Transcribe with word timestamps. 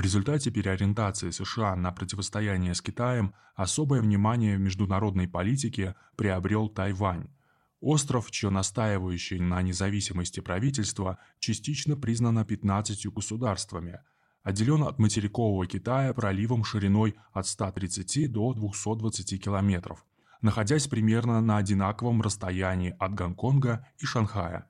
В 0.00 0.02
результате 0.02 0.50
переориентации 0.50 1.28
США 1.28 1.76
на 1.76 1.92
противостояние 1.92 2.74
с 2.74 2.80
Китаем 2.80 3.34
особое 3.54 4.00
внимание 4.00 4.56
в 4.56 4.60
международной 4.60 5.28
политике 5.28 5.94
приобрел 6.16 6.70
Тайвань. 6.70 7.28
Остров, 7.82 8.30
чье 8.30 8.48
настаивающее 8.48 9.42
на 9.42 9.60
независимости 9.60 10.40
правительство, 10.40 11.18
частично 11.38 11.98
признано 11.98 12.46
15 12.46 13.08
государствами, 13.08 14.00
отделен 14.42 14.84
от 14.84 14.98
материкового 14.98 15.66
Китая 15.66 16.14
проливом 16.14 16.64
шириной 16.64 17.16
от 17.34 17.46
130 17.46 18.32
до 18.32 18.54
220 18.54 19.44
километров, 19.44 20.06
находясь 20.40 20.86
примерно 20.86 21.42
на 21.42 21.58
одинаковом 21.58 22.22
расстоянии 22.22 22.96
от 22.98 23.12
Гонконга 23.12 23.86
и 23.98 24.06
Шанхая. 24.06 24.66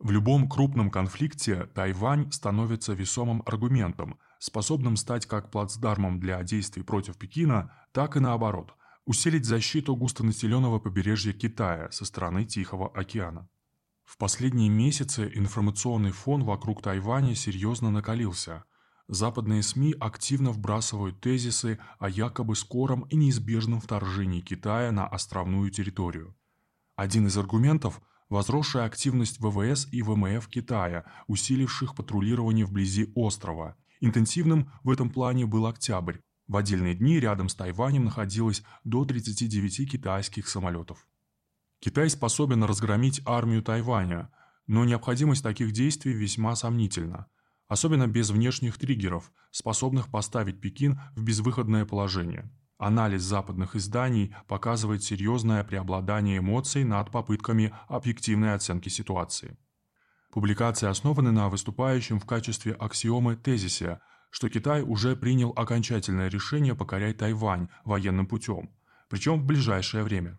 В 0.00 0.10
любом 0.12 0.48
крупном 0.48 0.90
конфликте 0.90 1.66
Тайвань 1.74 2.32
становится 2.32 2.94
весомым 2.94 3.42
аргументом, 3.44 4.18
способным 4.38 4.96
стать 4.96 5.26
как 5.26 5.50
плацдармом 5.50 6.18
для 6.18 6.42
действий 6.42 6.82
против 6.82 7.18
Пекина, 7.18 7.70
так 7.92 8.16
и 8.16 8.20
наоборот, 8.20 8.72
усилить 9.04 9.44
защиту 9.44 9.94
густонаселенного 9.94 10.78
побережья 10.78 11.34
Китая 11.34 11.90
со 11.90 12.06
стороны 12.06 12.46
Тихого 12.46 12.88
океана. 12.88 13.50
В 14.04 14.16
последние 14.16 14.70
месяцы 14.70 15.30
информационный 15.34 16.12
фон 16.12 16.44
вокруг 16.44 16.80
Тайваня 16.80 17.34
серьезно 17.34 17.90
накалился. 17.90 18.64
Западные 19.06 19.62
СМИ 19.62 19.96
активно 20.00 20.50
вбрасывают 20.50 21.20
тезисы 21.20 21.78
о 21.98 22.08
якобы 22.08 22.56
скором 22.56 23.02
и 23.10 23.16
неизбежном 23.16 23.82
вторжении 23.82 24.40
Китая 24.40 24.92
на 24.92 25.06
островную 25.06 25.70
территорию. 25.70 26.34
Один 26.96 27.26
из 27.26 27.36
аргументов– 27.36 28.00
возросшая 28.30 28.86
активность 28.86 29.38
ВВС 29.40 29.86
и 29.92 30.00
ВМФ 30.00 30.48
Китая, 30.48 31.04
усиливших 31.26 31.94
патрулирование 31.94 32.64
вблизи 32.64 33.12
острова. 33.14 33.76
Интенсивным 34.00 34.72
в 34.82 34.90
этом 34.90 35.10
плане 35.10 35.44
был 35.44 35.66
октябрь. 35.66 36.18
В 36.48 36.56
отдельные 36.56 36.94
дни 36.94 37.20
рядом 37.20 37.50
с 37.50 37.54
Тайванем 37.54 38.04
находилось 38.06 38.62
до 38.84 39.04
39 39.04 39.90
китайских 39.90 40.48
самолетов. 40.48 41.06
Китай 41.80 42.08
способен 42.08 42.64
разгромить 42.64 43.20
армию 43.26 43.62
Тайваня, 43.62 44.30
но 44.66 44.86
необходимость 44.86 45.42
таких 45.42 45.72
действий 45.72 46.14
весьма 46.14 46.56
сомнительна– 46.56 47.26
особенно 47.70 48.08
без 48.08 48.30
внешних 48.30 48.78
триггеров, 48.78 49.30
способных 49.52 50.10
поставить 50.10 50.60
Пекин 50.60 51.00
в 51.14 51.22
безвыходное 51.22 51.86
положение. 51.86 52.50
Анализ 52.80 53.20
западных 53.20 53.76
изданий 53.76 54.34
показывает 54.48 55.02
серьезное 55.02 55.62
преобладание 55.64 56.38
эмоций 56.38 56.82
над 56.82 57.10
попытками 57.10 57.74
объективной 57.88 58.54
оценки 58.54 58.88
ситуации. 58.88 59.58
Публикации 60.32 60.88
основаны 60.88 61.30
на 61.30 61.50
выступающем 61.50 62.18
в 62.18 62.24
качестве 62.24 62.72
аксиомы 62.72 63.36
тезисе, 63.36 64.00
что 64.30 64.48
Китай 64.48 64.80
уже 64.80 65.14
принял 65.14 65.52
окончательное 65.54 66.28
решение 66.28 66.74
покорять 66.74 67.18
Тайвань 67.18 67.68
военным 67.84 68.26
путем, 68.26 68.70
причем 69.10 69.42
в 69.42 69.44
ближайшее 69.44 70.02
время. 70.02 70.38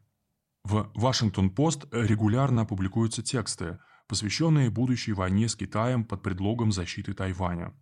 В 0.64 0.89
Вашингтон-Пост 0.95 1.86
регулярно 1.92 2.66
публикуются 2.66 3.22
тексты, 3.22 3.78
посвященные 4.08 4.72
будущей 4.72 5.14
войне 5.14 5.47
с 5.47 5.56
Китаем 5.56 6.03
под 6.06 6.23
предлогом 6.23 6.72
защиты 6.72 7.14
Тайваня. 7.14 7.75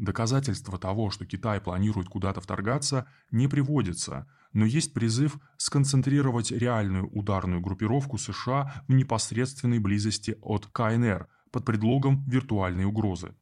Доказательства 0.00 0.78
того, 0.78 1.10
что 1.10 1.26
Китай 1.26 1.60
планирует 1.60 2.08
куда-то 2.08 2.40
вторгаться, 2.40 3.06
не 3.30 3.48
приводятся, 3.48 4.26
но 4.54 4.64
есть 4.64 4.94
призыв 4.94 5.38
сконцентрировать 5.58 6.52
реальную 6.52 7.06
ударную 7.10 7.60
группировку 7.60 8.16
США 8.16 8.82
в 8.88 8.94
непосредственной 8.94 9.78
близости 9.78 10.38
от 10.40 10.64
КНР 10.68 11.28
под 11.50 11.66
предлогом 11.66 12.24
виртуальной 12.26 12.86
угрозы. 12.86 13.34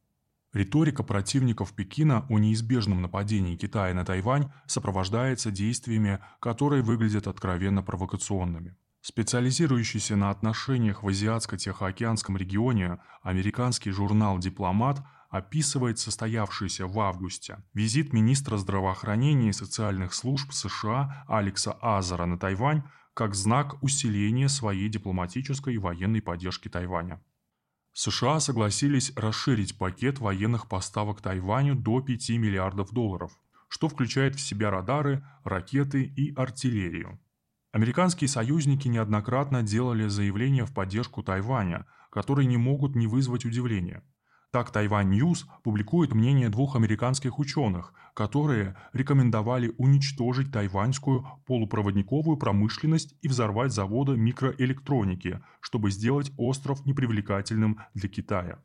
Риторика 0.51 1.01
противников 1.01 1.71
Пекина 1.71 2.25
о 2.27 2.39
неизбежном 2.39 3.01
нападении 3.01 3.55
Китая 3.55 3.93
на 3.93 4.03
Тайвань 4.03 4.51
сопровождается 4.65 5.51
действиями, 5.51 6.19
которые 6.41 6.83
выглядят 6.83 7.27
откровенно 7.27 7.83
провокационными. 7.83 8.75
Специализирующийся 8.99 10.17
на 10.17 10.29
отношениях 10.29 11.03
в 11.03 11.07
Азиатско-Тихоокеанском 11.07 12.35
регионе 12.35 12.99
американский 13.23 13.91
журнал 13.91 14.39
«Дипломат» 14.39 15.01
описывает 15.29 15.99
состоявшийся 15.99 16.87
в 16.87 16.99
августе 16.99 17.63
визит 17.73 18.13
министра 18.13 18.57
здравоохранения 18.57 19.49
и 19.49 19.53
социальных 19.53 20.13
служб 20.13 20.51
США 20.51 21.23
Алекса 21.27 21.73
Азара 21.81 22.25
на 22.25 22.37
Тайвань 22.37 22.83
как 23.13 23.35
знак 23.35 23.81
усиления 23.83 24.49
своей 24.49 24.89
дипломатической 24.89 25.75
и 25.75 25.77
военной 25.77 26.21
поддержки 26.21 26.67
Тайваня. 26.67 27.21
США 27.93 28.39
согласились 28.39 29.11
расширить 29.15 29.77
пакет 29.77 30.19
военных 30.19 30.67
поставок 30.67 31.21
Тайваню 31.21 31.75
до 31.75 32.01
5 32.01 32.29
миллиардов 32.31 32.91
долларов, 32.91 33.31
что 33.67 33.89
включает 33.89 34.35
в 34.35 34.39
себя 34.39 34.71
радары, 34.71 35.25
ракеты 35.43 36.03
и 36.03 36.33
артиллерию. 36.33 37.19
Американские 37.71 38.27
союзники 38.27 38.87
неоднократно 38.87 39.63
делали 39.63 40.07
заявления 40.07 40.65
в 40.65 40.73
поддержку 40.73 41.21
Тайваня, 41.21 41.85
которые 42.09 42.47
не 42.47 42.57
могут 42.57 42.95
не 42.95 43.05
вызвать 43.05 43.45
удивления. 43.45 44.01
Так 44.51 44.71
Taiwan 44.71 45.09
News 45.09 45.45
публикует 45.63 46.13
мнение 46.13 46.49
двух 46.49 46.75
американских 46.75 47.37
ученых, 47.37 47.93
которые 48.15 48.75
рекомендовали 48.93 49.73
уничтожить 49.77 50.51
тайваньскую 50.51 51.25
полупроводниковую 51.45 52.37
промышленность 52.37 53.15
и 53.21 53.27
взорвать 53.27 53.71
заводы 53.71 54.17
микроэлектроники, 54.17 55.41
чтобы 55.59 55.91
сделать 55.91 56.31
остров 56.37 56.85
непривлекательным 56.85 57.79
для 57.93 58.09
Китая. 58.09 58.63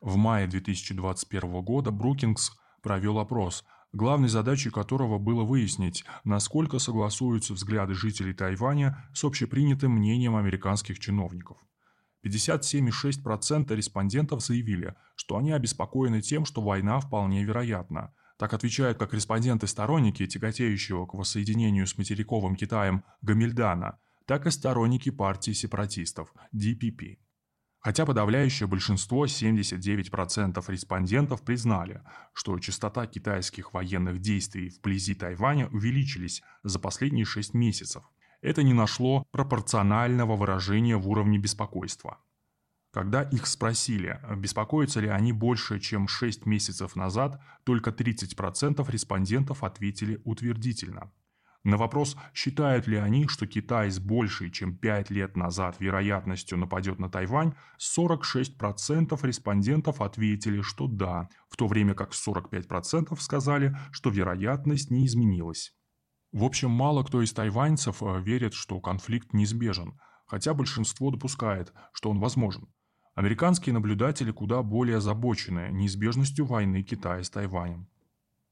В 0.00 0.16
мае 0.16 0.48
2021 0.48 1.62
года 1.62 1.90
Brookings 1.92 2.58
провел 2.82 3.18
опрос– 3.18 3.64
главной 3.96 4.28
задачей 4.28 4.70
которого 4.70 5.18
было 5.18 5.42
выяснить, 5.42 6.04
насколько 6.24 6.78
согласуются 6.78 7.54
взгляды 7.54 7.94
жителей 7.94 8.34
Тайваня 8.34 9.08
с 9.14 9.24
общепринятым 9.24 9.92
мнением 9.92 10.36
американских 10.36 10.98
чиновников. 10.98 11.58
57,6% 12.24 13.74
респондентов 13.74 14.42
заявили, 14.42 14.94
что 15.16 15.36
они 15.36 15.52
обеспокоены 15.52 16.20
тем, 16.20 16.44
что 16.44 16.62
война 16.62 17.00
вполне 17.00 17.44
вероятна. 17.44 18.14
Так 18.38 18.52
отвечают 18.52 18.98
как 18.98 19.14
респонденты-сторонники, 19.14 20.26
тяготеющего 20.26 21.06
к 21.06 21.14
воссоединению 21.14 21.86
с 21.86 21.96
материковым 21.96 22.56
Китаем 22.56 23.04
Гамильдана, 23.22 23.98
так 24.26 24.46
и 24.46 24.50
сторонники 24.50 25.10
партии 25.10 25.52
сепаратистов– 25.52 26.34
DPP. 26.54 27.18
Хотя 27.86 28.04
подавляющее 28.04 28.66
большинство, 28.66 29.26
79% 29.26 30.64
респондентов, 30.66 31.42
признали, 31.42 32.02
что 32.32 32.58
частота 32.58 33.06
китайских 33.06 33.72
военных 33.72 34.20
действий 34.20 34.70
вблизи 34.70 35.14
Тайваня 35.14 35.68
увеличились 35.68 36.42
за 36.64 36.80
последние 36.80 37.24
6 37.24 37.54
месяцев. 37.54 38.02
Это 38.46 38.62
не 38.62 38.74
нашло 38.74 39.26
пропорционального 39.32 40.36
выражения 40.36 40.96
в 40.96 41.08
уровне 41.08 41.36
беспокойства. 41.36 42.18
Когда 42.92 43.22
их 43.22 43.44
спросили, 43.44 44.20
беспокоятся 44.36 45.00
ли 45.00 45.08
они 45.08 45.32
больше, 45.32 45.80
чем 45.80 46.06
6 46.06 46.46
месяцев 46.46 46.94
назад, 46.94 47.40
только 47.64 47.90
30% 47.90 48.88
респондентов 48.88 49.64
ответили 49.64 50.20
утвердительно. 50.22 51.10
На 51.64 51.76
вопрос, 51.76 52.16
считают 52.34 52.86
ли 52.86 52.96
они, 52.96 53.26
что 53.26 53.48
Китай 53.48 53.90
с 53.90 53.98
большей, 53.98 54.52
чем 54.52 54.76
5 54.76 55.10
лет 55.10 55.36
назад 55.36 55.80
вероятностью 55.80 56.56
нападет 56.56 57.00
на 57.00 57.10
Тайвань, 57.10 57.52
46% 57.80 59.26
респондентов 59.26 60.00
ответили, 60.00 60.60
что 60.60 60.86
да, 60.86 61.28
в 61.48 61.56
то 61.56 61.66
время 61.66 61.94
как 61.94 62.12
45% 62.12 63.18
сказали, 63.18 63.76
что 63.90 64.10
вероятность 64.10 64.92
не 64.92 65.04
изменилась. 65.04 65.75
В 66.36 66.44
общем, 66.44 66.70
мало 66.70 67.02
кто 67.02 67.22
из 67.22 67.32
тайваньцев 67.32 68.02
э, 68.02 68.20
верит, 68.20 68.52
что 68.52 68.78
конфликт 68.78 69.32
неизбежен, 69.32 69.98
хотя 70.26 70.52
большинство 70.52 71.10
допускает, 71.10 71.72
что 71.94 72.10
он 72.10 72.18
возможен. 72.20 72.68
Американские 73.14 73.72
наблюдатели 73.72 74.32
куда 74.32 74.62
более 74.62 74.98
озабочены 74.98 75.70
неизбежностью 75.72 76.44
войны 76.44 76.82
Китая 76.82 77.22
с 77.22 77.30
Тайванем. 77.30 77.88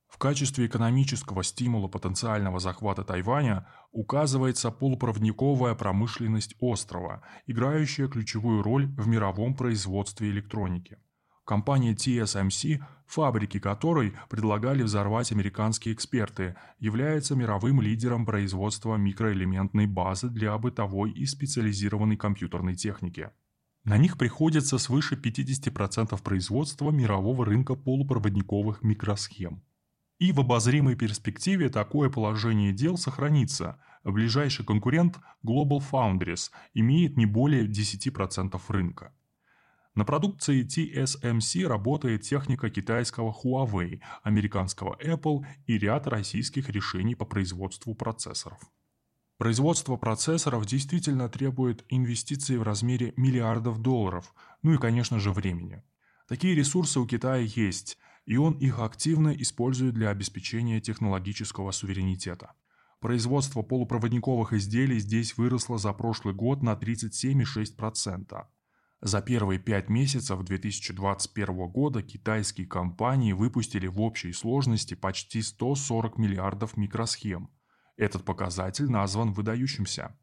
В 0.09 0.17
качестве 0.17 0.65
экономического 0.65 1.45
стимула 1.45 1.89
потенциального 1.89 2.59
захвата 2.59 3.05
Тайваня 3.05 3.69
указывается 3.93 4.71
полупроводниковая 4.71 5.75
промышленность 5.75 6.55
острова, 6.61 7.21
играющая 7.47 8.09
ключевую 8.09 8.63
роль 8.63 8.87
в 8.97 9.07
мировом 9.09 9.55
производстве 9.55 10.31
электроники. 10.31 10.97
Компания 11.45 11.93
TSMC, 11.93 12.83
фабрики 13.07 13.59
которой 13.59 14.15
предлагали 14.31 14.83
взорвать 14.83 15.31
американские 15.31 15.93
эксперты, 15.95 16.57
является 16.79 17.35
мировым 17.35 17.83
лидером 17.83 18.25
производства 18.25 18.97
микроэлементной 18.97 19.87
базы 19.87 20.31
для 20.31 20.57
бытовой 20.57 21.11
и 21.11 21.27
специализированной 21.27 22.17
компьютерной 22.17 22.75
техники. 22.75 23.31
На 23.85 23.99
них 23.99 24.17
приходится 24.17 24.79
свыше 24.79 25.17
50% 25.17 26.23
производства 26.23 26.91
мирового 26.91 27.45
рынка 27.45 27.75
полупроводниковых 27.75 28.83
микросхем. 28.83 29.63
И 30.19 30.33
в 30.33 30.41
обозримой 30.41 30.97
перспективе 30.97 31.69
такое 31.69 32.09
положение 32.09 32.73
дел 32.73 32.97
сохранится. 32.97 33.79
Ближайший 34.03 34.65
конкурент 34.65 35.19
Global 35.45 35.83
Foundries 35.93 36.51
имеет 36.73 37.19
не 37.19 37.27
более 37.27 37.67
10% 37.67 38.59
рынка. 38.69 39.13
На 39.95 40.05
продукции 40.05 40.65
TSMC 40.65 41.69
работает 41.69 42.23
техника 42.23 42.69
китайского 42.69 43.33
Huawei, 43.33 44.01
американского 44.25 44.99
Apple 45.01 45.47
и 45.67 45.79
ряд 45.79 46.09
российских 46.09 46.69
решений 46.69 47.15
по 47.15 47.25
производству 47.25 47.95
процессоров. 47.95 48.59
Производство 49.39 49.97
процессоров 49.97 50.67
действительно 50.67 51.29
требует 51.29 51.85
инвестиций 51.89 52.57
в 52.57 52.65
размере 52.65 53.15
миллиардов 53.17 53.81
долларов, 53.83 54.35
ну 54.63 54.75
и, 54.75 54.79
конечно 54.79 55.21
же, 55.21 55.31
времени. 55.31 55.85
Такие 56.27 56.57
ресурсы 56.57 56.99
у 56.99 57.07
Китая 57.07 57.43
есть, 57.43 57.97
и 58.27 58.37
он 58.37 58.55
их 58.55 58.81
активно 58.81 59.29
использует 59.29 59.95
для 59.95 60.11
обеспечения 60.11 60.81
технологического 60.81 61.71
суверенитета. 61.71 62.55
Производство 62.99 63.63
полупроводниковых 63.63 64.55
изделий 64.55 64.99
здесь 64.99 65.37
выросло 65.37 65.79
за 65.79 65.93
прошлый 65.93 66.35
год 66.35 66.63
на 66.63 66.73
37,6%. 66.73 68.47
За 69.05 69.21
первые 69.21 69.59
пять 69.59 69.91
месяцев 69.91 70.43
2021 70.43 71.69
года 71.69 72.03
китайские 72.03 72.67
компании 72.67 73.35
выпустили 73.35 73.87
в 73.87 74.01
общей 74.01 74.33
сложности 74.33 74.95
почти 74.95 75.43
140 75.43 76.17
миллиардов 76.17 76.79
микросхем– 76.79 77.51
этот 77.99 78.25
показатель 78.25 78.91
назван 78.91 79.35
выдающимся. 79.35 80.19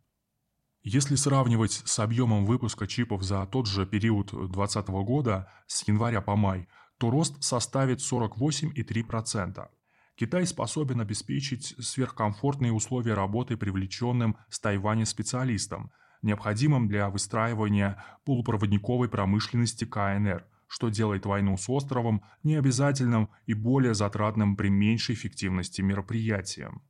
Если 0.82 1.14
сравнивать 1.14 1.84
с 1.86 2.00
объемом 2.00 2.48
выпуска 2.48 2.88
чипов 2.88 3.22
за 3.22 3.46
тот 3.46 3.68
же 3.68 3.86
период 3.86 4.32
2020 4.32 4.88
года 4.88 5.48
с 5.68 5.88
января 5.88 6.22
по 6.22 6.36
май, 6.36 6.68
то 6.98 7.12
рост 7.12 7.42
составит 7.44 8.00
48,3%. 8.00 9.70
Китай 10.16 10.48
способен 10.48 11.02
обеспечить 11.02 11.76
сверхкомфортные 11.80 12.74
условия 12.74 13.14
работы 13.14 13.58
привлеченным 13.58 14.38
с 14.50 14.60
Тайваня 14.60 15.06
специалистам, 15.06 15.92
необходимым 16.22 16.88
для 16.88 17.10
выстраивания 17.10 18.04
полупроводниковой 18.26 19.10
промышленности 19.10 19.86
КНР, 19.86 20.46
что 20.68 20.90
делает 20.90 21.26
войну 21.26 21.58
с 21.58 21.70
островом 21.70 22.24
необязательным 22.44 23.30
и 23.46 23.54
более 23.54 23.94
затратным 23.94 24.56
при 24.56 24.70
меньшей 24.70 25.16
эффективности 25.16 25.82
мероприятием. 25.82 26.82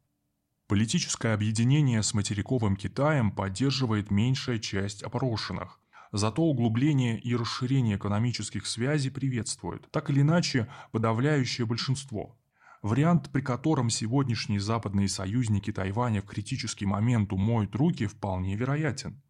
Политическое 0.67 1.33
объединение 1.33 2.01
с 2.01 2.13
материковым 2.13 2.75
Китаем 2.75 3.31
поддерживает 3.31 4.09
меньшая 4.09 4.59
часть 4.59 5.03
опрошенных. 5.03 5.79
Зато 6.13 6.43
углубление 6.43 7.19
и 7.19 7.35
расширение 7.35 7.97
экономических 7.97 8.65
связей 8.65 9.09
приветствует, 9.09 9.89
так 9.91 10.09
или 10.09 10.21
иначе, 10.21 10.67
подавляющее 10.91 11.65
большинство. 11.65 12.37
Вариант, 12.81 13.29
при 13.31 13.41
котором 13.41 13.91
сегодняшние 13.91 14.59
западные 14.59 15.07
союзники 15.07 15.71
Тайваня 15.71 16.21
в 16.21 16.25
критический 16.25 16.87
момент 16.87 17.31
умоют 17.31 17.75
руки, 17.75 18.07
вполне 18.07 18.55
вероятен. 18.55 19.21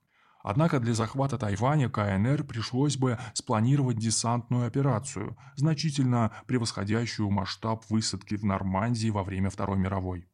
Однако 0.44 0.80
для 0.80 0.94
захвата 0.94 1.38
Тайваня 1.38 1.90
КНР 1.90 2.46
пришлось 2.46 2.98
бы 2.98 3.20
спланировать 3.34 3.98
десантную 3.98 4.66
операцию, 4.66 5.38
значительно 5.56 6.32
превосходящую 6.48 7.30
масштаб 7.30 7.84
высадки 7.90 8.36
в 8.36 8.46
Нормандии 8.46 9.10
во 9.10 9.24
время 9.24 9.50
Второй 9.50 9.78
мировой. 9.78 10.28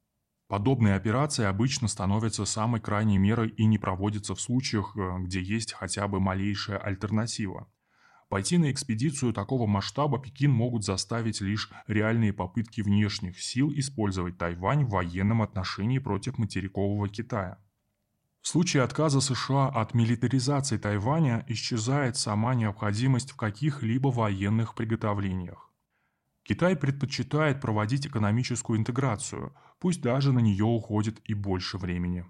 Подобные 0.48 0.96
операции 0.96 1.44
обычно 1.44 1.90
становятся 1.90 2.46
самой 2.46 2.80
крайней 2.80 3.18
мерой 3.18 3.50
и 3.50 3.66
не 3.66 3.78
проводятся 3.78 4.34
в 4.34 4.40
случаях, 4.40 4.96
э, 4.96 5.18
где 5.24 5.42
есть 5.42 5.74
хотя 5.74 6.08
бы 6.08 6.22
малейшая 6.22 6.78
альтернатива. 6.78 7.68
Пойти 8.29 8.57
на 8.57 8.71
экспедицию 8.71 9.31
такого 9.31 9.68
масштаба 9.68 10.19
Пекин 10.19 10.51
могут 10.51 10.83
заставить 10.83 11.39
лишь 11.39 11.71
реальные 11.88 12.33
попытки 12.33 12.81
внешних 12.81 13.41
сил 13.41 13.71
использовать 13.74 14.38
Тайвань 14.38 14.83
в 14.83 14.89
военном 14.89 15.41
отношении 15.41 16.00
против 16.00 16.38
материкового 16.38 17.07
Китая. 17.07 17.57
В 18.41 18.50
случае 18.50 18.83
отказа 18.83 19.21
США 19.21 19.68
от 19.68 19.94
милитаризации 19.94 20.77
Тайваня 20.77 21.45
исчезает 21.47 22.18
сама 22.18 22.53
необходимость 22.53 23.31
в 23.31 23.38
каких-либо 23.38 24.09
военных 24.09 24.75
приготовлениях. 24.75 25.71
Китай 26.44 26.77
предпочитает 26.77 27.59
проводить 27.59 28.07
экономическую 28.07 28.80
интеграцию, 28.80 29.53
пусть 29.80 30.01
даже 30.01 30.31
на 30.31 30.39
нее 30.39 30.63
уходит 30.63 31.19
и 31.25 31.33
больше 31.33 31.77
времени. 31.77 32.25